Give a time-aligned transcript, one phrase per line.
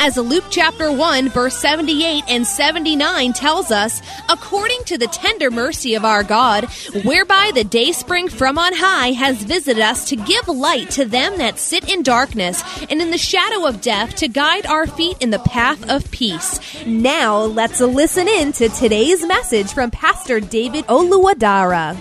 [0.00, 5.96] As Luke chapter 1, verse 78 and 79 tells us, according to the tender mercy
[5.96, 6.66] of our God,
[7.02, 11.36] whereby the day spring from on high has visited us to give light to them
[11.38, 15.30] that sit in darkness and in the shadow of death to guide our feet in
[15.30, 16.60] the path of peace.
[16.86, 21.98] Now let's listen in to today's message from Pastor David Oluwadara.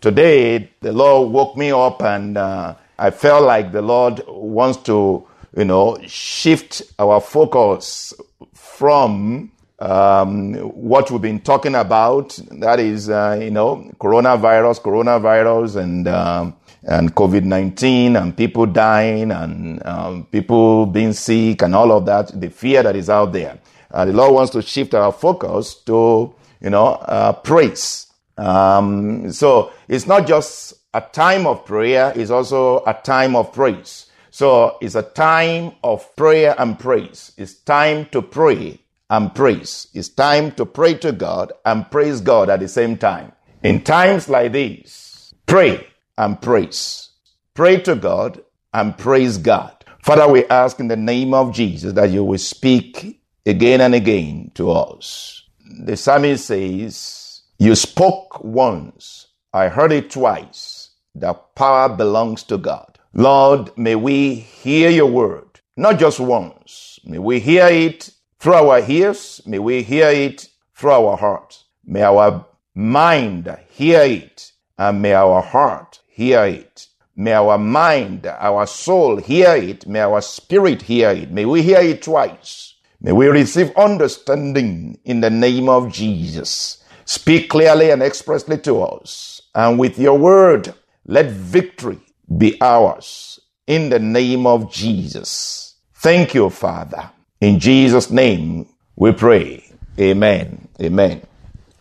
[0.00, 5.26] Today, the Lord woke me up and uh, I felt like the Lord wants to,
[5.56, 8.12] you know, shift our focus
[8.54, 12.38] from um, what we've been talking about.
[12.50, 19.30] That is, uh, you know, coronavirus, coronavirus, and um, and COVID nineteen, and people dying,
[19.30, 22.38] and um, people being sick, and all of that.
[22.40, 23.58] The fear that is out there.
[23.90, 28.08] Uh, the Lord wants to shift our focus to, you know, uh, praise.
[28.36, 34.03] Um, so it's not just a time of prayer, it's also a time of praise.
[34.34, 37.30] So it's a time of prayer and praise.
[37.36, 39.86] It's time to pray and praise.
[39.94, 43.30] It's time to pray to God and praise God at the same time.
[43.62, 45.86] In times like these, pray
[46.18, 47.10] and praise.
[47.54, 49.84] Pray to God and praise God.
[50.02, 54.50] Father, we ask in the name of Jesus that you will speak again and again
[54.56, 55.44] to us.
[55.78, 60.90] The psalmist says, You spoke once, I heard it twice.
[61.14, 62.93] The power belongs to God.
[63.16, 66.98] Lord, may we hear your word, not just once.
[67.04, 68.10] May we hear it
[68.40, 69.40] through our ears.
[69.46, 71.62] May we hear it through our heart.
[71.84, 72.44] May our
[72.74, 76.88] mind hear it, and may our heart hear it.
[77.14, 79.86] May our mind, our soul hear it.
[79.86, 81.30] May our spirit hear it.
[81.30, 82.74] May we hear it twice.
[83.00, 86.82] May we receive understanding in the name of Jesus.
[87.04, 89.40] Speak clearly and expressly to us.
[89.54, 90.74] And with your word,
[91.06, 92.00] let victory
[92.36, 95.76] be ours in the name of Jesus.
[95.94, 97.10] Thank you, Father.
[97.40, 99.64] In Jesus' name we pray.
[99.98, 100.68] Amen.
[100.80, 101.22] Amen.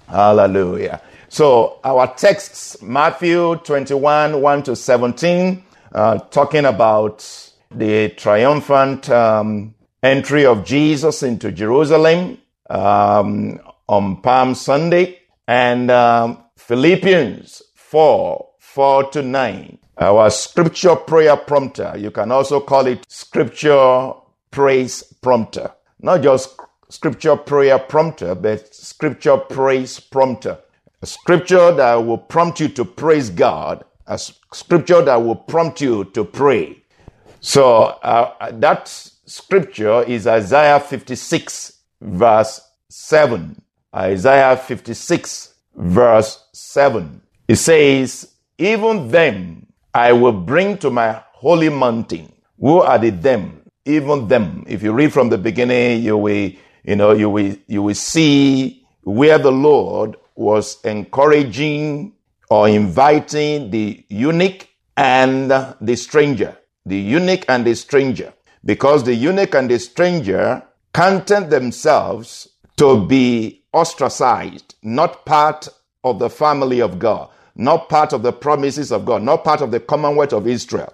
[0.08, 1.02] Hallelujah.
[1.30, 10.46] So our texts, Matthew 21, 1 to 17, uh, talking about the triumphant um, entry
[10.46, 12.38] of Jesus into Jerusalem
[12.70, 19.78] um, on Palm Sunday, and um, Philippians 4, 4 to 9.
[19.98, 21.94] Our scripture prayer prompter.
[21.98, 24.14] You can also call it scripture
[24.50, 25.72] praise prompter.
[26.02, 26.59] Not just
[26.90, 30.58] scripture prayer prompter, but scripture praise prompter.
[31.02, 36.06] A scripture that will prompt you to praise God, a scripture that will prompt you
[36.06, 36.82] to pray.
[37.40, 43.62] So uh, that scripture is Isaiah 56, verse 7.
[43.96, 47.22] Isaiah 56, verse 7.
[47.48, 52.31] It says, Even them I will bring to my holy mountain.
[52.59, 53.62] Who are the them?
[53.86, 54.64] Even them.
[54.68, 56.52] If you read from the beginning, you will,
[56.84, 62.14] you know, you will, you will see where the Lord was encouraging
[62.50, 64.68] or inviting the eunuch
[64.98, 66.58] and the stranger.
[66.86, 68.34] The eunuch and the stranger.
[68.66, 70.64] Because the eunuch and the stranger
[70.94, 72.47] counted themselves
[72.78, 75.67] to be ostracized, not part
[76.03, 79.72] of the family of God, not part of the promises of God, not part of
[79.72, 80.94] the commonwealth of Israel.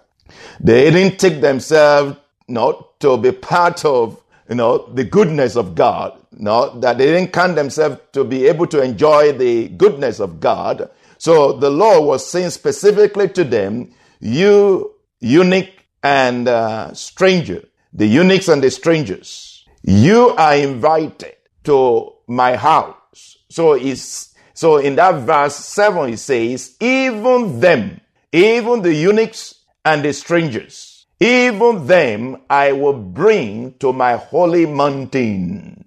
[0.60, 2.18] They didn't take themselves
[2.48, 6.20] you know, to be part of you know the goodness of God.
[6.32, 10.90] No, that they didn't count themselves to be able to enjoy the goodness of God.
[11.18, 15.70] So the law was saying specifically to them, you eunuch
[16.02, 17.64] and uh, stranger,
[17.94, 21.36] the eunuchs and the strangers, you are invited
[21.66, 23.38] to my house.
[23.50, 28.02] So it's so in that verse seven it says, even them,
[28.34, 31.06] even the eunuchs and the strangers.
[31.18, 35.86] Even them I will bring to my holy mountain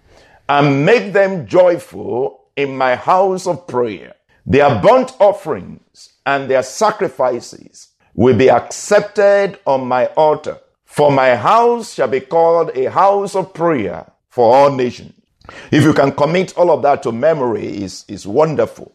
[0.48, 4.14] and make them joyful in my house of prayer.
[4.46, 10.56] Their burnt offerings and their sacrifices will be accepted on my altar.
[10.86, 15.21] For my house shall be called a house of prayer for all nations.
[15.70, 18.92] If you can commit all of that to memory, is is wonderful.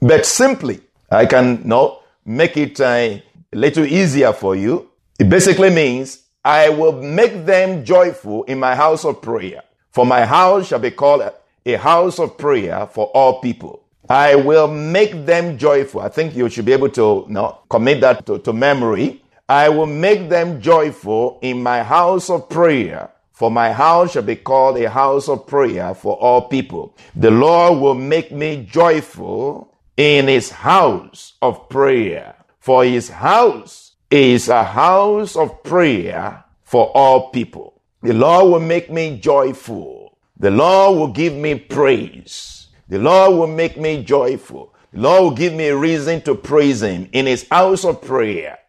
[0.00, 0.80] But simply,
[1.10, 3.22] I can know, make it uh, a
[3.52, 4.90] little easier for you.
[5.18, 9.62] It basically means I will make them joyful in my house of prayer.
[9.90, 11.22] For my house shall be called
[11.64, 13.82] a house of prayer for all people.
[14.08, 16.00] I will make them joyful.
[16.00, 19.22] I think you should be able to know, commit that to, to memory.
[19.48, 23.10] I will make them joyful in my house of prayer.
[23.36, 26.96] For my house shall be called a house of prayer for all people.
[27.14, 32.34] The Lord will make me joyful in his house of prayer.
[32.60, 37.82] For his house is a house of prayer for all people.
[38.00, 40.16] The Lord will make me joyful.
[40.38, 42.68] The Lord will give me praise.
[42.88, 44.74] The Lord will make me joyful.
[44.94, 48.60] The Lord will give me a reason to praise him in his house of prayer.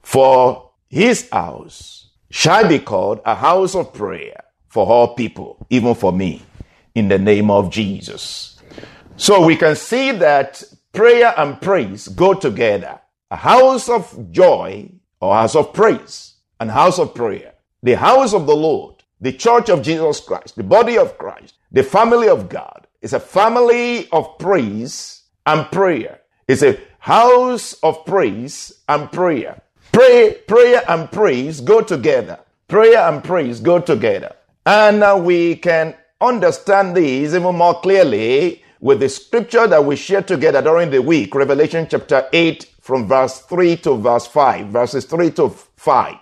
[0.00, 2.03] For his house
[2.34, 6.42] shall be called a house of prayer for all people, even for me,
[6.96, 8.60] in the name of Jesus.
[9.16, 10.60] So we can see that
[10.92, 12.98] prayer and praise go together.
[13.30, 14.90] A house of joy
[15.20, 17.54] or house of praise and house of prayer.
[17.84, 21.84] The house of the Lord, the church of Jesus Christ, the body of Christ, the
[21.84, 26.18] family of God is a family of praise and prayer.
[26.48, 29.62] It's a house of praise and prayer.
[29.94, 32.40] Pray, prayer and praise go together.
[32.66, 34.34] Prayer and praise go together.
[34.66, 40.22] And uh, we can understand these even more clearly with the scripture that we share
[40.22, 45.30] together during the week, Revelation chapter 8 from verse 3 to verse 5, verses 3
[45.30, 46.16] to 5.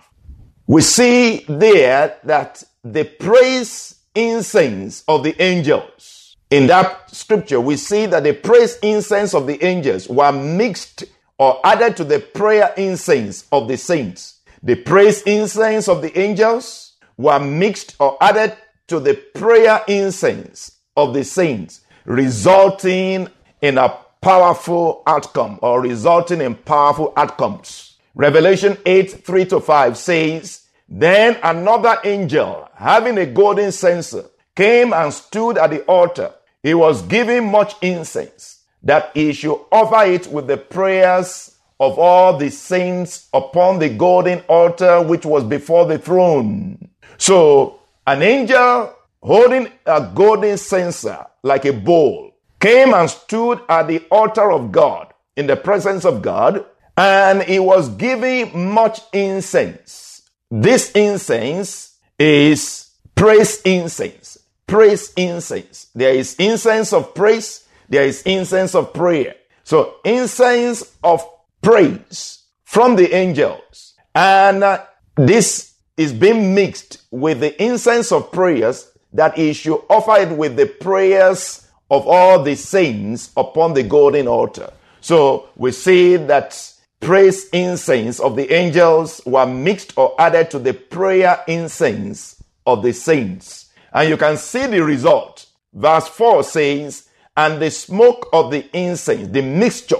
[0.67, 6.37] We see there that the praise incense of the angels.
[6.51, 11.05] In that scripture, we see that the praise incense of the angels were mixed
[11.37, 14.41] or added to the prayer incense of the saints.
[14.61, 18.55] The praise incense of the angels were mixed or added
[18.87, 23.27] to the prayer incense of the saints, resulting
[23.61, 27.97] in a powerful outcome or resulting in powerful outcomes.
[28.15, 34.25] Revelation 8 3 to 5 says, Then another angel, having a golden censer,
[34.55, 36.31] came and stood at the altar.
[36.61, 38.52] He was giving much incense
[38.83, 44.39] that he should offer it with the prayers of all the saints upon the golden
[44.47, 46.89] altar which was before the throne.
[47.17, 54.03] So, an angel holding a golden censer like a bowl came and stood at the
[54.11, 56.65] altar of God in the presence of God,
[56.95, 60.29] and he was giving much incense.
[60.51, 64.37] This incense is praise incense.
[64.67, 65.87] Praise incense.
[65.95, 69.35] There is incense of praise there is incense of prayer.
[69.63, 71.27] So incense of
[71.61, 73.93] praise from the angels.
[74.13, 74.85] And uh,
[75.15, 80.55] this is being mixed with the incense of prayers that he should offer it with
[80.55, 84.73] the prayers of all the saints upon the golden altar.
[85.01, 90.73] So we see that praise incense of the angels were mixed or added to the
[90.73, 93.71] prayer incense of the saints.
[93.93, 95.45] And you can see the result.
[95.73, 99.97] Verse 4 says, and the smoke of the incense, the mixture,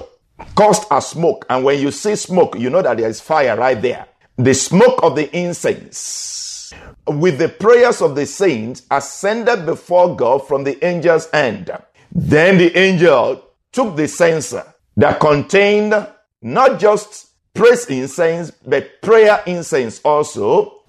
[0.56, 1.46] caused a smoke.
[1.50, 4.08] And when you see smoke, you know that there is fire right there.
[4.38, 6.74] The smoke of the incense,
[7.08, 11.72] with the prayers of the saints, ascended before God from the angel's hand.
[12.12, 14.63] Then the angel took the censer
[14.98, 15.94] that contained
[16.42, 20.84] not just praise incense, but prayer incense also.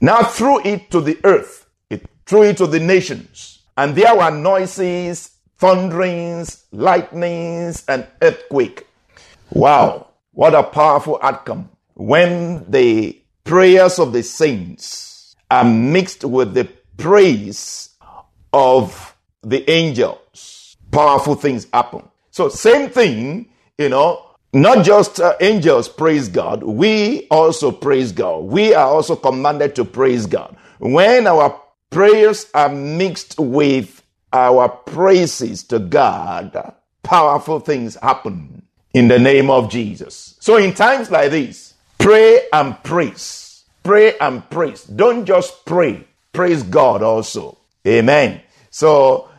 [0.00, 1.66] Now threw it to the earth.
[1.90, 3.60] It threw it to the nations.
[3.76, 8.86] And there were noises thunderings, lightnings, and earthquake.
[9.50, 16.68] Wow, what a powerful outcome when the prayers of the saints are mixed with the
[16.96, 17.90] praise
[18.52, 20.76] of the angels.
[20.90, 22.08] Powerful things happen.
[22.30, 28.44] So, same thing, you know, not just uh, angels praise God, we also praise God.
[28.44, 30.56] We are also commanded to praise God.
[30.78, 34.03] When our prayers are mixed with
[34.34, 36.74] our praises to God,
[37.04, 38.64] powerful things happen
[38.94, 40.36] in the name of Jesus.
[40.40, 43.64] So, in times like this, pray and praise.
[43.84, 44.84] Pray and praise.
[44.84, 47.58] Don't just pray, praise God also.
[47.88, 48.42] Amen.
[48.70, 49.30] So,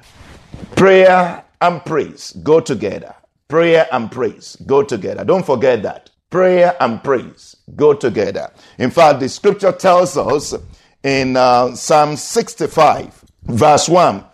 [0.77, 3.15] prayer and praise go together.
[3.49, 5.25] Prayer and praise go together.
[5.25, 6.11] Don't forget that.
[6.31, 8.51] prayer and praise go together.
[8.79, 10.55] In fact, the scripture tells us
[11.03, 14.25] in uh, Psalm 65, verse 1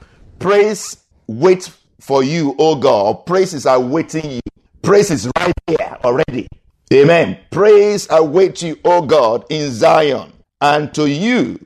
[0.41, 1.69] Praise wait
[1.99, 3.27] for you, O God.
[3.27, 4.41] Praise is awaiting you.
[4.81, 6.47] Praise is right here already.
[6.91, 7.37] Amen.
[7.51, 10.33] Praise await you, O God, in Zion.
[10.59, 11.63] And to you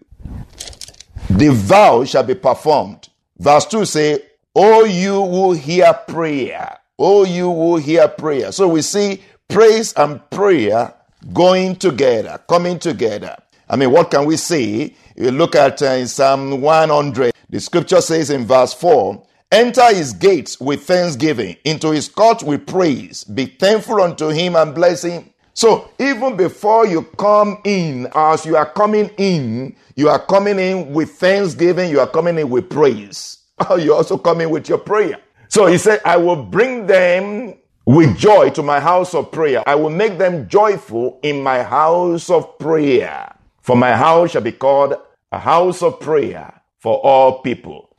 [1.29, 3.08] the vow shall be performed.
[3.39, 4.20] Verse 2 say,
[4.53, 6.77] O you who hear prayer.
[7.00, 8.51] O you who hear prayer.
[8.51, 10.94] So we see praise and prayer
[11.34, 13.38] going together, coming together.
[13.70, 14.96] I mean, what can we see?
[15.15, 20.13] You look at uh, in Psalm 100, the scripture says in verse 4, Enter his
[20.13, 23.23] gates with thanksgiving, into his courts with praise.
[23.25, 25.29] Be thankful unto him and bless him.
[25.53, 30.93] So even before you come in, as you are coming in, you are coming in
[30.93, 33.39] with thanksgiving, you are coming in with praise.
[33.69, 35.19] Oh, You're also coming with your prayer.
[35.49, 39.63] So he said, I will bring them with joy to my house of prayer.
[39.67, 43.33] I will make them joyful in my house of prayer.
[43.61, 44.95] For my house shall be called
[45.31, 46.53] a house of prayer
[46.85, 47.89] for all people.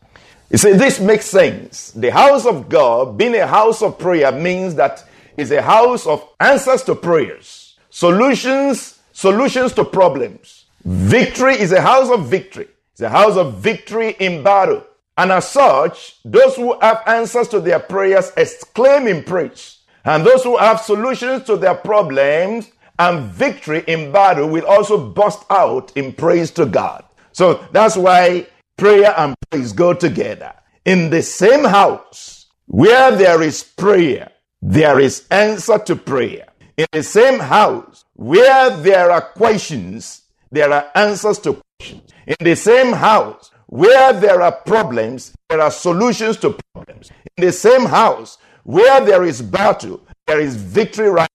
[0.49, 1.91] You see, this makes sense.
[1.91, 5.05] The house of God, being a house of prayer, means that
[5.37, 10.67] it's a house of answers to prayers, solutions, solutions to problems.
[10.85, 12.69] Victory is a house of victory.
[12.93, 14.87] It's a house of victory in battle.
[15.19, 19.79] And as such, those who have answers to their prayers exclaim in praise.
[20.05, 25.43] And those who have solutions to their problems and victory in battle will also burst
[25.51, 27.03] out in praise to God.
[27.33, 28.47] So that's why
[28.77, 30.53] prayer and praise go together.
[30.85, 34.31] In the same house where there is prayer,
[34.63, 36.47] there is answer to prayer.
[36.77, 42.13] In the same house where there are questions, there are answers to questions.
[42.27, 47.11] In the same house where there are problems, there are solutions to problems.
[47.37, 51.29] In the same house where there is battle, there is victory right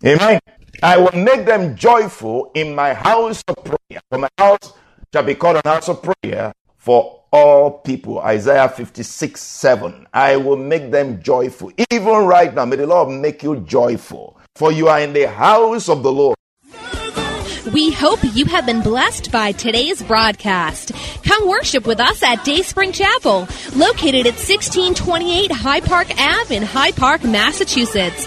[0.00, 0.16] there.
[0.16, 0.40] Amen.
[0.82, 4.00] I will make them joyful in my house of prayer.
[4.10, 4.72] For my house
[5.12, 8.18] shall be called an house of prayer for all people.
[8.18, 10.06] Isaiah 56 7.
[10.12, 11.70] I will make them joyful.
[11.92, 14.36] Even right now, may the Lord make you joyful.
[14.56, 16.36] For you are in the house of the Lord.
[17.72, 20.90] We hope you have been blessed by today's broadcast.
[21.22, 26.96] Come worship with us at Dayspring Chapel, located at 1628 Hyde Park Ave in Hyde
[26.96, 28.26] Park, Massachusetts.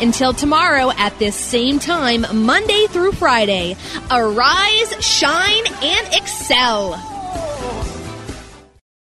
[0.00, 3.76] Until tomorrow at this same time, Monday through Friday,
[4.10, 7.15] arise, shine, and excel.